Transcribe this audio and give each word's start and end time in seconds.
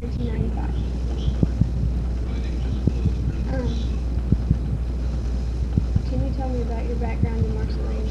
1995. 0.00 0.70
Um, 3.50 3.66
can 6.08 6.18
you 6.26 6.30
tell 6.36 6.48
me 6.50 6.62
about 6.62 6.84
your 6.86 6.96
background 6.96 7.44
in 7.44 7.54
Marceline? 7.54 8.06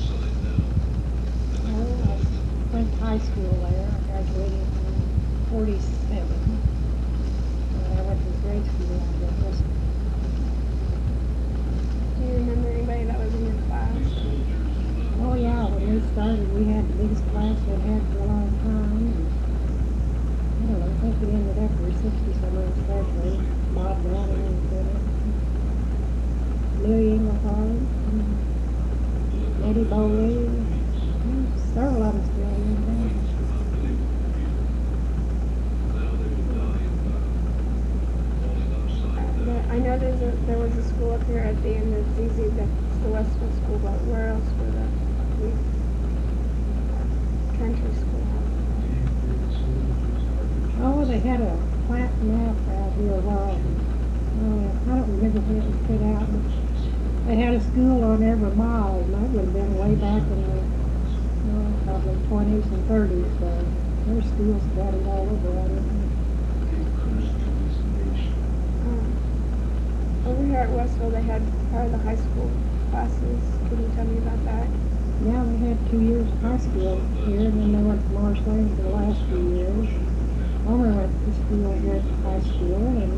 Well, 1.64 1.88
I 2.04 2.76
went 2.76 2.92
to 2.92 2.98
high 3.00 3.20
school 3.20 3.52
there. 3.72 3.88
I 3.88 4.00
graduated 4.12 4.54
in 4.54 4.68
forty-seven. 5.50 6.42
And 7.74 8.00
I 8.00 8.02
went 8.04 8.20
to 8.20 8.32
grade 8.44 8.66
school 8.66 8.96
out 9.00 9.08
there. 9.22 9.32
It 9.48 9.64
Do 12.18 12.22
you 12.28 12.34
remember 12.36 12.68
anybody 12.70 13.04
that 13.06 13.18
was 13.20 13.34
in 13.34 13.46
your 13.46 13.60
class? 13.68 13.96
Oh, 15.20 15.34
yeah, 15.36 15.66
when 15.70 15.82
we 15.96 16.02
started, 16.12 16.46
we 16.54 16.66
had 16.72 16.84
the 16.88 16.94
biggest 16.94 17.24
class 17.32 17.58
we'd 17.66 17.80
had 17.80 18.02
for 18.12 18.20
a 18.20 18.26
long 18.28 18.50
time. 18.62 19.08
and 19.08 19.26
I 20.58 20.68
don't 20.68 20.80
know, 20.80 20.86
I 20.86 20.90
think 21.02 21.16
we 21.22 21.28
ended 21.34 21.58
up 21.64 21.72
with 21.82 21.96
sixty 22.02 22.32
some 22.42 22.54
of 22.58 22.66
us 22.70 22.78
graduated. 22.86 23.42
Bob 23.74 23.98
Downing 24.04 24.46
was 24.46 24.72
in 24.78 24.86
it. 24.94 25.02
Louis 26.86 27.18
Engelhard. 27.18 27.82
Eddie 29.70 29.86
Bowie. 29.90 30.50
mm, 31.26 31.46
Several 31.74 32.04
of 32.04 32.14
them 32.14 32.22
still 32.26 32.54
in 32.54 32.76
there. 32.86 33.12
Uh, 39.18 39.46
there- 39.46 39.66
I 39.70 39.80
know 39.80 39.98
there's 39.98 40.22
a, 40.22 40.32
there 40.46 40.58
was 40.58 40.76
a 40.78 40.84
school 40.84 41.14
up 41.14 41.24
here 41.28 41.40
at 41.40 41.62
the 41.64 41.70
end 41.70 41.94
of 41.94 42.06
ZZ, 42.16 42.38
that's 42.56 42.98
the 43.04 43.10
Westville 43.10 43.52
School, 43.64 43.80
but 43.80 44.00
where 44.06 44.28
else 44.30 44.46
were 44.60 44.72
the, 44.72 44.86
we, 45.42 45.50
country 47.58 47.92
school? 47.96 48.24
Oh, 50.80 51.06
they 51.18 51.30
had 51.30 51.42
a 51.42 51.58
plant 51.88 52.14
map 52.30 52.54
out 52.78 52.94
here 52.94 53.18
a 53.18 53.22
while. 53.26 53.58
Uh, 53.58 54.70
I 54.70 55.02
don't 55.02 55.10
remember 55.18 55.42
when 55.50 55.58
it 55.58 55.66
was 55.66 55.82
put 55.90 55.98
out, 56.14 56.30
but 56.30 56.46
they 57.26 57.42
had 57.42 57.58
a 57.58 57.62
school 57.74 58.06
on 58.06 58.22
every 58.22 58.54
mile, 58.54 59.02
and 59.02 59.10
that 59.18 59.26
would 59.34 59.50
have 59.50 59.54
been 59.58 59.74
way 59.82 59.98
back 59.98 60.22
in 60.22 60.46
the, 60.46 60.62
uh, 60.62 61.74
probably 61.90 62.22
twenties 62.30 62.70
and 62.70 62.86
thirties, 62.86 63.26
so 63.42 63.50
there's 64.06 64.30
schools 64.30 64.62
scattered 64.78 65.10
all 65.10 65.26
over 65.26 65.58
out 65.58 65.74
here. 65.74 65.90
Um, 68.86 69.10
Over 70.22 70.44
here 70.46 70.62
at 70.62 70.70
Westville, 70.70 71.10
they 71.18 71.26
had 71.26 71.42
part 71.74 71.90
of 71.90 71.98
the 71.98 72.02
high 72.06 72.22
school 72.22 72.52
classes. 72.94 73.42
Can 73.74 73.82
you 73.82 73.90
tell 73.98 74.06
me 74.06 74.22
about 74.22 74.38
that? 74.46 74.70
Yeah, 75.26 75.42
we 75.50 75.66
had 75.66 75.82
two 75.90 75.98
years 75.98 76.30
of 76.30 76.38
high 76.46 76.62
school 76.62 77.02
here, 77.26 77.50
and 77.50 77.58
then 77.58 77.74
they 77.74 77.82
went 77.82 78.06
to 78.06 78.10
Marceline 78.14 78.70
for 78.78 78.86
the 78.86 78.94
last 78.94 79.18
few 79.34 79.42
years. 79.58 79.90
Homer 80.68 80.92
went 80.92 81.16
to 81.24 81.92
at 81.96 82.04
the 82.04 82.16
high 82.28 82.42
school, 82.42 82.76
and 83.00 83.16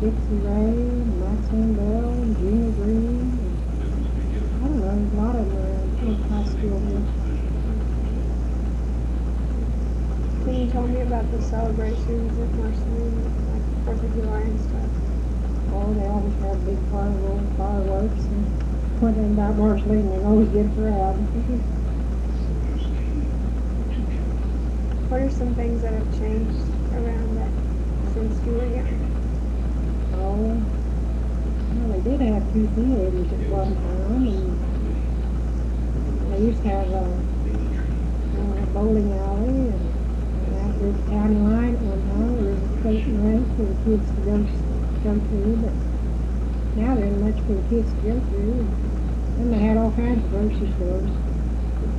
Dixie 0.00 0.40
Ray, 0.48 0.72
Maxine 1.20 1.74
Bell, 1.76 2.08
Gina 2.40 2.70
Green, 2.72 3.20
and 3.44 3.52
I 4.48 4.64
don't 4.64 4.80
know, 4.80 4.96
a 4.96 5.20
lot 5.20 5.36
of 5.36 5.44
them 5.44 5.60
around 5.60 5.92
in 6.00 6.14
high 6.24 6.48
school 6.48 6.80
here. 6.88 7.04
Can 10.44 10.54
you 10.54 10.66
tell 10.72 10.88
me 10.88 11.00
about 11.02 11.30
the 11.30 11.42
celebrations 11.42 12.32
at 12.32 12.48
Marceline, 12.56 13.12
like 13.52 13.84
Fourth 13.84 14.02
of 14.02 14.14
July 14.14 14.40
and 14.40 14.60
stuff? 14.60 14.88
Oh, 15.74 15.92
they 15.92 16.06
always 16.08 16.34
have 16.48 16.64
big 16.64 16.80
carnival 16.90 17.44
fireworks, 17.58 18.24
and 18.24 19.02
when 19.02 19.12
they 19.20 19.36
got 19.36 19.56
Marceline, 19.56 20.08
they 20.08 20.24
always 20.24 20.48
get 20.48 20.64
a 20.64 20.68
crowd. 20.70 21.80
What 25.14 25.22
are 25.22 25.30
some 25.30 25.54
things 25.54 25.82
that 25.82 25.92
have 25.92 26.10
changed 26.10 26.58
around 26.92 27.36
that 27.36 27.52
since 28.02 28.44
you 28.44 28.54
were 28.54 28.66
young? 28.66 29.12
Oh, 30.12 30.66
well, 31.70 31.88
they 31.92 32.00
did 32.00 32.20
have 32.20 32.50
two 32.52 32.66
theaters 32.74 33.32
at 33.32 33.48
one 33.48 33.76
time, 33.76 34.58
and 35.94 36.32
they 36.32 36.40
used 36.40 36.62
to 36.62 36.68
have 36.68 36.88
a, 36.88 37.24
a 38.34 38.66
bowling 38.72 39.14
alley, 39.14 39.68
and, 39.70 39.94
and 40.42 40.56
after 40.56 40.92
the 40.92 41.04
county 41.08 41.38
line 41.38 41.76
at 41.76 41.80
one 41.80 42.02
time, 42.02 42.34
there 42.34 42.50
was 42.50 42.62
a 42.62 42.68
skating 42.80 43.22
rink 43.22 43.54
for 43.54 43.66
the 43.66 43.78
kids 43.84 44.10
to 44.14 44.20
go, 44.20 44.42
s- 44.42 44.64
go 45.04 45.20
to, 45.20 45.58
but 45.62 45.78
now 46.74 46.96
there 46.96 47.06
isn't 47.06 47.20
much 47.20 47.40
for 47.46 47.54
the 47.54 47.62
kids 47.62 47.94
to 47.94 48.02
go 48.02 48.20
to. 48.20 48.76
Then 49.36 49.50
they 49.50 49.60
had 49.60 49.76
all 49.76 49.92
kinds 49.92 50.24
of 50.24 50.30
grocery 50.32 50.68
stores. 50.68 51.20
One, 51.80 51.94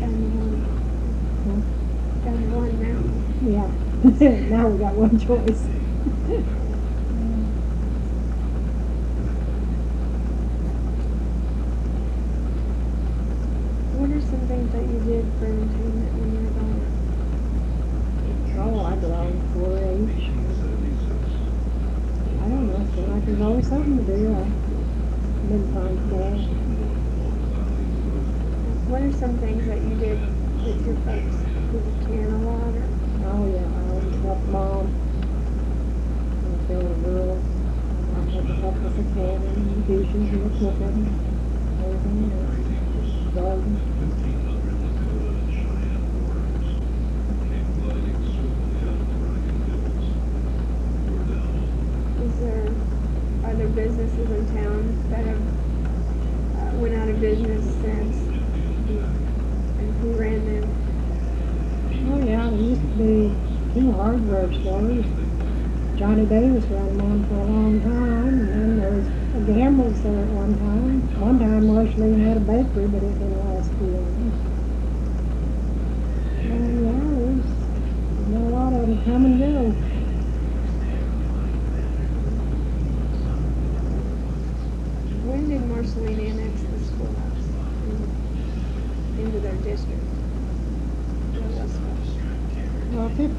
Huh? 0.00 0.06
Um, 0.06 0.79
down 2.30 2.52
one 2.52 2.78
now. 2.78 3.00
Yeah, 3.42 3.66
now 4.50 4.68
we 4.68 4.78
got 4.78 4.94
one 4.94 5.18
choice. 5.18 5.66
What 13.96 14.10
are 14.10 14.20
some 14.20 14.46
things 14.46 14.72
that 14.72 14.82
you 14.82 15.00
did 15.00 15.26
for 15.38 15.46
entertainment 15.46 16.12
when 16.14 16.28
you 16.32 16.40
were 16.46 16.54
growing 16.54 16.80
up? 16.86 16.92
Oh, 18.60 18.84
I 18.84 18.94
belong 18.96 19.32
to 19.32 19.38
4-H. 19.58 20.30
I 22.40 22.48
don't 22.48 22.66
know, 22.66 22.76
I 22.76 22.84
feel 22.94 23.06
like 23.06 23.24
there's 23.26 23.40
always 23.40 23.68
something 23.68 23.96
to 23.98 24.04
do. 24.04 24.36
I've 24.36 25.48
been 25.48 25.66
fun 25.74 25.98
for. 26.10 26.30
What 28.90 29.02
are 29.02 29.12
some 29.12 29.38
things 29.38 29.66
that 29.66 29.80
you 29.82 29.94
did 29.96 30.18
with 30.64 30.86
your 30.86 30.96
folks? 31.06 31.39
You 31.72 31.78
can 32.02 32.34
a 32.34 32.38
lot 32.38 32.74
or? 32.74 32.82
Oh, 33.26 33.46
yeah, 33.46 33.62
I 33.62 33.80
always 33.90 34.18
help 34.22 34.42
mom. 34.48 34.90
There 36.66 36.78
were 36.80 36.98
girls, 36.98 37.44
I 38.16 38.18
had 38.30 38.44
to 38.46 38.54
help 38.54 38.74
with 38.82 38.94
the 38.96 39.04
canning, 39.14 39.86
the 39.86 40.02
dishes, 40.02 40.14
and 40.14 40.42
the 40.44 40.50
cooking, 40.58 41.06
everything 41.84 42.18
else. 42.34 43.34
Garden. 43.34 43.74
Is 52.20 52.34
there, 52.40 52.66
are 53.44 53.54
there 53.54 53.68
businesses 53.68 54.28
in 54.30 54.44
town 54.56 54.82
that 55.10 55.24
have, 55.24 55.42
uh, 56.56 56.78
went 56.78 56.94
out 56.96 57.08
of 57.08 57.20
business 57.20 57.64
since? 57.80 58.16
And 59.78 59.90
who 60.00 60.08
ran 60.14 60.44
them? 60.46 60.66
Oh, 62.12 62.18
yeah, 62.18 62.50
there 62.50 62.58
used 62.58 62.80
to 62.80 62.86
be 62.96 63.36
hardware 64.40 64.60
stores. 64.60 65.04
Johnny 65.98 66.24
Davis 66.24 66.64
ran 66.70 66.98
one 66.98 67.26
for 67.26 67.34
a 67.34 67.44
long 67.44 67.80
time, 67.82 68.28
and 68.28 68.48
then 68.48 68.80
there 68.80 68.90
was 68.90 69.06
a 69.36 69.52
Gamble's 69.52 70.02
there 70.02 70.16
at 70.16 70.28
one 70.28 70.58
time. 70.58 71.20
One 71.20 71.38
time 71.38 71.66
Marceline 71.66 72.24
had 72.24 72.38
a 72.38 72.40
bakery, 72.40 72.86
but 72.88 73.02
it 73.02 73.12
didn't 73.18 73.54
last 73.54 73.70
too 73.76 73.84
long. 73.84 74.49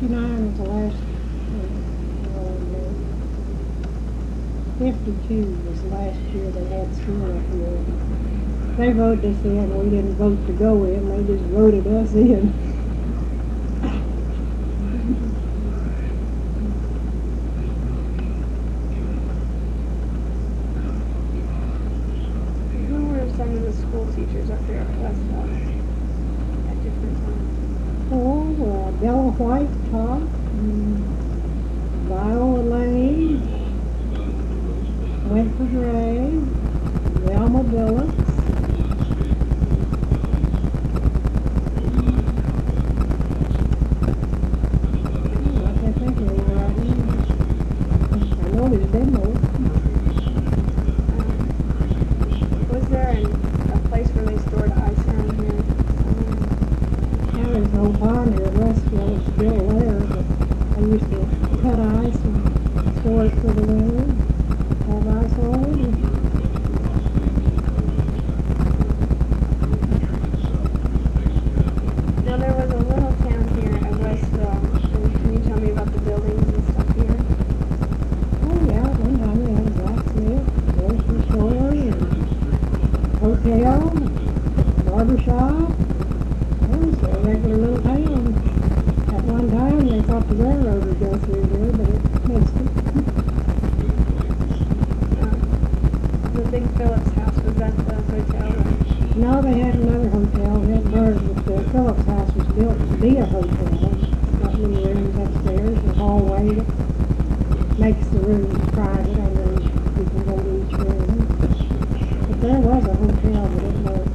59 0.01 0.47
was 0.47 0.57
the 0.57 0.63
last 0.63 0.97
uh, 1.53 2.49
uh, 4.79 4.89
52 4.91 5.45
was 5.69 5.83
last 5.93 6.19
year 6.33 6.49
they 6.49 6.65
had 6.75 6.95
school 6.95 7.37
up 7.37 7.45
here. 7.53 7.77
They 8.77 8.93
voted 8.93 9.25
us 9.25 9.43
in. 9.45 9.77
We 9.77 9.89
didn't 9.95 10.15
vote 10.15 10.43
to 10.47 10.53
go 10.53 10.85
in. 10.85 11.07
They 11.07 11.35
just 11.35 11.47
voted 11.51 11.85
us 11.85 12.13
in. 12.15 12.51
Who 22.87 23.05
were 23.05 23.29
some 23.37 23.51
of 23.51 23.61
the 23.61 23.73
school 23.73 24.11
teachers 24.15 24.49
up 24.49 24.65
here? 24.65 25.60
Uh, 29.01 29.31
White 29.37 29.67
and 29.91 30.97
Viola 32.07 32.61
Lane, 32.61 33.41
Winfred 35.27 35.73
Ray, 35.73 36.21
Velma 37.25 37.63
Billups. 37.63 38.27
Hmm, 44.31 45.65
I 45.65 45.73
can't 45.81 45.97
think 45.97 46.17
of 46.17 46.29
any 46.29 46.41
right 46.53 46.77
now. 46.77 46.93
I 48.45 48.49
know 48.51 48.65
there's 48.69 48.91
been 48.91 49.11
more. 49.13 49.25
Um, 49.27 49.35
Was 52.69 52.85
there 52.89 53.09
an, 53.09 53.25
a 53.25 53.79
place 53.89 54.07
where 54.09 54.25
they 54.25 54.37
stored 54.47 54.71
ice 54.71 54.99
around 55.07 55.31
here? 55.41 55.61
somewhere? 55.99 56.37
Now 57.33 57.47
there's 57.51 57.73
no 57.73 57.91
pond 57.99 58.29
here, 58.37 58.49
Westville 58.51 59.17
is 59.17 59.23
still 59.33 59.67
there, 59.67 59.99
but 59.99 60.25
I 60.77 60.81
used 60.87 61.09
to 61.11 61.19
for 63.41 63.51
the 63.53 63.63
winter. 63.65 64.05
Have 64.87 65.07
ice 65.07 65.37
on. 65.39 65.71
Now, 72.25 72.37
there 72.37 72.53
was 72.53 72.69
a 72.71 72.77
little 72.77 73.13
town 73.23 73.47
here 73.59 73.75
at 73.75 73.93
Westville. 73.99 74.61
And 74.61 75.13
can 75.15 75.33
you 75.33 75.39
tell 75.49 75.59
me 75.59 75.71
about 75.71 75.91
the 75.91 75.99
buildings 75.99 76.47
and 76.53 76.63
stuff 76.71 76.89
here? 76.95 77.17
Oh, 78.45 78.57
yeah, 78.69 78.87
one 79.01 79.17
time 79.19 79.37
we 79.43 79.51
had 79.53 79.65
a 79.65 79.69
blacksmith, 79.81 80.45
grocery 80.77 81.21
store, 81.29 81.71
and 81.73 82.01
hotel, 83.17 83.79
barber 84.85 85.19
shop. 85.23 85.71
It 86.61 86.77
was 86.77 86.97
a 87.03 87.05
regular 87.19 87.57
little 87.57 87.81
town. 87.81 88.33
At 89.15 89.23
one 89.25 89.47
time, 89.51 89.87
they 89.87 90.01
thought 90.03 90.27
the 90.27 90.35
railroad 90.35 90.85
would 90.85 90.99
go 90.99 91.17
through 91.17 91.45
there, 91.47 91.71
but 91.73 91.89
it 91.89 92.01
missed 92.27 92.55
it. 92.55 92.67
Um, 95.21 95.39
the 96.33 96.43
Big 96.51 96.65
Phillips 96.77 97.11
house, 97.11 97.37
was 97.43 97.55
that 97.55 97.75
the 97.75 97.95
hotel? 97.95 98.51
or- 98.53 99.17
No, 99.17 99.41
they 99.41 99.59
had 99.59 99.75
another 99.75 100.09
hotel, 100.09 100.63
it 100.71 100.83
burned, 100.85 101.27
but 101.27 101.45
the 101.45 101.63
Phillips 101.71 102.05
house 102.05 102.31
was 102.35 102.47
built 102.55 102.77
to 102.79 102.85
be 102.97 103.17
a 103.17 103.25
hotel. 103.25 103.67
Got 104.41 104.53
little 104.59 104.83
rooms 104.93 105.15
upstairs, 105.19 105.77
a 105.77 105.93
hallway 105.93 106.47
that 106.55 107.77
makes 107.79 108.07
the 108.07 108.19
rooms 108.19 108.57
private, 108.71 109.17
and 109.17 109.37
then 109.37 109.53
you 109.61 110.05
can 110.09 110.23
go 110.25 110.35
to 110.41 110.49
each 110.63 110.73
room. 110.79 111.09
But 112.27 112.37
there 112.41 112.59
was 112.61 112.83
a 112.85 112.93
hotel, 112.95 113.49
but 113.53 113.63
it 113.63 113.75
was, 113.83 114.07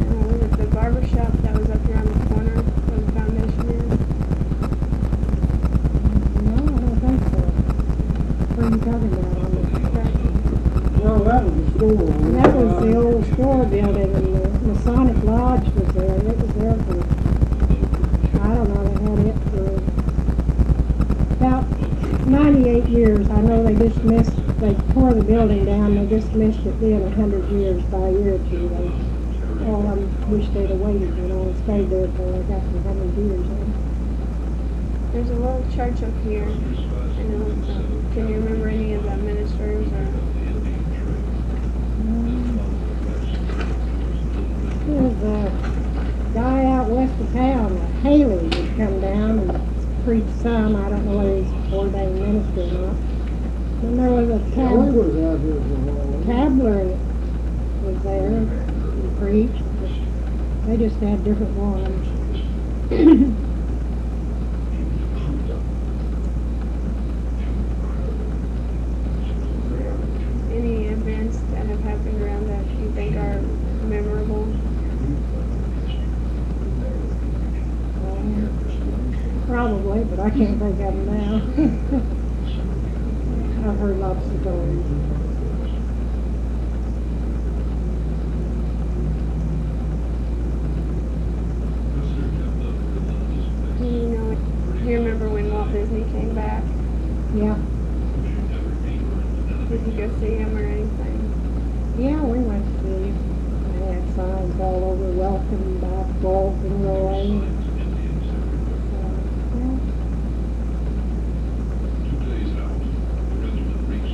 Uh, 0.00 0.14
was 0.28 0.40
it 0.42 0.52
the 0.56 0.66
barber 0.74 1.04
shop 1.08 1.32
that 1.42 1.52
was 1.58 1.68
up 1.70 1.82
here 1.86 1.96
on 1.98 2.04
the 2.06 2.12
corner 2.34 2.56
where 2.62 3.00
the 3.00 3.12
foundation 3.12 3.66
is? 3.68 3.90
no, 6.40 6.54
I 6.54 6.56
don't 6.80 6.98
think 7.00 7.20
so. 7.30 7.40
What 8.54 8.64
are 8.64 8.70
you 8.70 8.78
talking 8.78 9.10
about 9.12 9.36
on 9.36 9.50
the, 9.50 9.60
Well, 11.04 11.20
that 11.24 11.42
was 11.44 11.52
the 11.54 11.62
store. 11.76 12.29
That 12.40 12.54
was 12.56 12.72
the 12.82 12.96
old 12.96 13.24
store 13.34 13.66
building, 13.66 14.14
and 14.14 14.34
the 14.34 14.48
Masonic 14.66 15.22
Lodge 15.24 15.68
was 15.74 15.88
there, 15.92 16.16
it 16.16 16.38
was 16.38 16.52
there 16.54 16.74
for, 16.88 17.00
I 18.40 18.54
don't 18.54 18.68
know, 18.72 18.82
they 18.88 18.96
had 19.04 19.18
it 19.26 19.38
for 19.50 19.66
about 21.34 21.64
ninety-eight 22.26 22.88
years. 22.88 23.28
I 23.28 23.40
know 23.42 23.62
they 23.62 23.74
just 23.74 24.02
missed, 24.04 24.34
they 24.58 24.74
tore 24.94 25.12
the 25.12 25.22
building 25.22 25.66
down, 25.66 25.94
they 25.96 26.06
just 26.06 26.32
missed 26.32 26.64
it 26.64 26.80
being 26.80 27.02
a 27.02 27.10
hundred 27.10 27.46
years 27.50 27.82
by 27.84 27.98
a 27.98 28.12
year 28.12 28.36
or 28.36 28.38
two. 28.48 28.68
They, 28.68 28.90
of 29.70 29.82
them 29.82 30.30
wish 30.30 30.48
they'd 30.48 30.70
have 30.70 30.80
waited, 30.80 31.14
you 31.16 31.28
know, 31.28 31.42
and 31.42 31.64
stayed 31.64 31.90
there 31.90 32.08
for 32.08 32.22
like 32.22 32.48
after 32.48 32.78
a 32.78 32.82
hundred 32.82 33.14
years. 33.18 33.46
There's 35.12 35.28
a 35.28 35.34
little 35.34 35.66
church 35.74 36.02
up 36.02 36.16
here. 36.24 36.48
I 36.48 37.22
know, 37.24 37.44
um, 37.44 38.10
can 38.14 38.28
you 38.28 38.36
remember 38.36 38.68
any 38.68 38.94
of 38.94 39.04
the 39.04 39.16
ministers 39.18 39.92
or? 39.92 40.39
There's 44.90 45.22
a 45.22 46.30
guy 46.34 46.64
out 46.64 46.88
west 46.90 47.18
of 47.20 47.32
town, 47.32 47.76
Haley, 48.02 48.34
would 48.48 48.76
come 48.76 49.00
down 49.00 49.38
and 49.38 50.04
preach 50.04 50.24
some, 50.42 50.74
I 50.76 50.88
don't 50.88 51.04
know 51.06 51.18
whether 51.18 51.36
he's 51.42 51.72
ordained 51.72 52.18
minister 52.20 52.62
or 52.62 52.86
not. 52.88 52.96
Then 53.82 53.96
there 53.96 54.10
was 54.10 54.28
a 54.30 54.38
tab- 54.54 54.94
was 54.94 55.16
out 55.16 55.40
here 55.40 55.54
for 55.54 55.74
a 55.74 55.94
while. 55.94 56.24
Tabler 56.24 56.84
was 57.84 58.02
there 58.02 58.36
and 58.36 59.18
preached, 59.18 59.62
they 60.66 60.76
just 60.76 60.96
had 60.96 61.22
different 61.24 61.56
ones. 61.56 62.06
Any 70.52 70.86
events 70.88 71.38
that 71.52 71.66
have 71.66 71.80
happened 71.80 72.22
around 72.22 72.48
that 72.48 72.64
you 72.78 72.90
think 72.92 73.16
are 73.16 73.40
memorable? 73.88 74.42
Um, 78.06 79.44
Probably, 79.46 80.04
but 80.20 80.26
I 80.26 80.30
can't 80.36 80.58
think 80.58 80.72
of 80.72 80.76
them 80.78 81.06
now. 81.06 81.36
I've 83.70 83.78
heard 83.78 83.96
lots 83.96 84.26
of 84.26 84.40
stories. 84.42 84.84
Do 93.78 93.84
you 93.86 94.08
know, 94.08 94.34
do 94.34 94.90
you 94.90 94.98
remember 94.98 95.30
when 95.30 95.50
Walt 95.54 95.72
Disney 95.72 96.04
came 96.12 96.34
back? 96.34 96.64
Yeah, 97.34 97.56
Did 99.70 99.80
you 99.86 99.92
go 99.96 100.20
see 100.20 100.36
him 100.36 100.54
or 100.54 100.64
anything? 100.66 101.16
yeah, 101.98 102.20
we 102.20 102.40
went 102.40 102.66
to 102.66 102.72
see 102.82 103.08
him. 103.08 103.16
They 103.72 103.94
had 103.94 104.04
signs 104.14 104.60
all 104.60 104.84
over, 104.84 105.12
welcome 105.12 105.80
back, 105.80 106.22
Walt 106.22 106.56
and 106.56 106.84
Roy. 106.84 107.60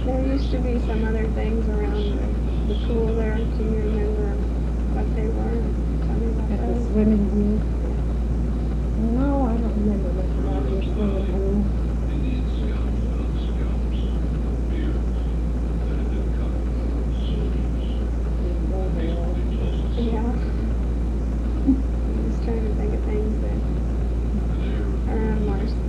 So, 0.07 0.36
used 0.51 0.59
be 0.63 0.79
some 0.87 1.05
other 1.05 1.27
things 1.35 1.69
around 1.69 1.93
the, 2.69 2.75
the 2.75 2.87
pool 2.87 3.07
there. 3.17 3.35
Can 3.35 3.73
you 3.75 3.81
remember 3.81 4.31
what 4.95 5.07
they 5.17 5.27
were? 5.27 5.59
Tell 6.07 6.15
me 6.23 6.27
about 6.31 6.51
At 6.53 6.61
the 6.61 6.67
those. 6.75 6.87
swimming 6.93 7.25
pool. 7.31 7.59
No, 9.19 9.47
I 9.47 9.57
don't 9.57 9.75
remember 9.75 10.11
much 10.15 10.31
about 10.39 10.71
your 10.71 10.83
swimming 10.83 11.27
pool. 11.27 11.57
Didn't 17.37 18.71
go 18.71 18.89
there. 18.95 19.05
Yeah. 20.03 20.33
I'm 21.67 22.31
just 22.31 22.43
trying 22.45 22.65
to 22.65 22.75
think 22.75 22.95
of 22.95 23.03
things 23.05 23.35
that 23.43 23.59
are 25.13 25.19
around 25.19 25.47
Marston. 25.47 25.87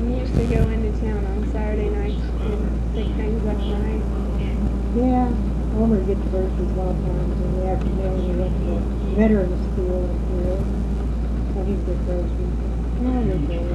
We 0.00 0.14
used 0.18 0.34
to 0.34 0.44
go 0.46 0.62
into 0.70 0.90
town 1.00 1.24
on 1.26 1.52
Saturday 1.52 1.90
nights 1.90 2.22
and 2.22 2.94
pick 2.94 3.06
things 3.16 3.46
up, 3.46 3.56
right? 3.58 4.02
Yeah, 4.96 5.28
Homer 5.76 6.00
would 6.60 6.68
get 6.68 6.68
the 6.68 6.68
groceries 6.68 6.70
a 6.70 6.76
lot 6.76 6.90
of 6.90 6.96
times 7.00 7.40
in 7.40 7.48
the 7.56 7.64
afternoon. 7.68 8.16
We 8.28 8.34
went 8.36 8.54
to 8.60 8.74
veterans 9.16 9.60
school 9.72 10.04
up 10.04 10.20
here. 10.30 10.60
So 11.54 11.58
he'd 11.64 11.82
get 11.86 11.98
groceries. 12.06 12.54
No, 13.00 13.12
we 13.20 13.34
did. 13.46 13.72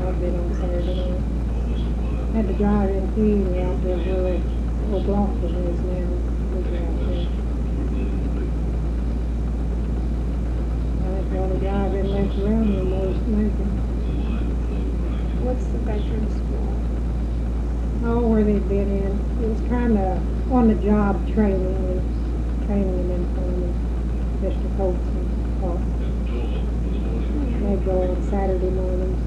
I've 0.00 0.16
been 0.20 0.34
on 0.38 0.54
Saturday 0.54 0.94
night. 0.94 1.22
Had 2.34 2.46
to 2.46 2.54
drive 2.54 2.90
in 2.90 3.06
theater 3.14 3.60
out 3.66 3.82
there 3.82 3.98
where 3.98 4.40
old 4.94 5.04
Bluffton 5.06 5.52
is 5.68 5.80
now. 5.80 6.06
Go 6.50 6.58
out 6.60 6.94
there. 7.06 7.26
I 11.00 11.04
think 11.10 11.26
the 11.30 11.36
only 11.38 11.58
drive-in 11.58 12.06
left 12.10 12.38
around 12.38 12.66
here 12.68 12.84
was 12.84 13.16
Macon. 13.26 13.70
What's 15.44 15.66
the 15.66 15.78
veteran 15.78 16.26
school? 16.30 16.68
Oh, 18.02 18.20
where 18.28 18.44
they'd 18.44 18.68
been 18.68 18.88
in. 18.88 19.12
It 19.42 19.48
was 19.48 19.60
kind 19.68 19.98
of 19.98 20.52
on-the-job 20.52 21.32
training. 21.34 21.60
It 21.60 21.96
was 21.96 22.02
training 22.70 23.10
in 23.10 23.26
farming. 23.34 23.74
Mr. 24.46 24.68
Colson 24.76 25.26
taught. 25.58 25.82
They'd 27.66 27.82
go 27.84 27.94
on 28.02 28.22
Saturday 28.30 28.70
mornings. 28.70 29.18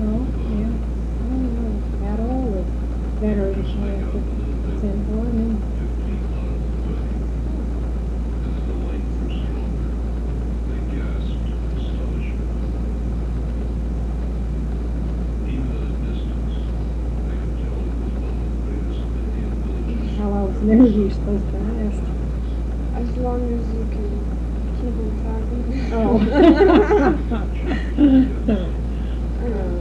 Oh, 0.00 0.24
yeah. 0.56 0.72
I 1.12 1.28
don't 1.28 1.52
know 1.60 1.76
about 1.92 2.20
all 2.20 2.46
the 2.56 2.64
veterans 3.20 3.68
camps 3.76 4.16
that's 4.64 4.82
else. 20.50 20.62
There's 20.64 21.14
supposed 21.14 21.50
to. 21.50 21.56
As 22.94 23.16
long 23.16 23.42
as 23.44 23.64
you 23.74 23.84
can 23.90 24.10
keep 24.80 24.94
them 24.96 25.12
talking. 25.24 25.62
Oh. 25.92 26.18
uh, 29.46 29.79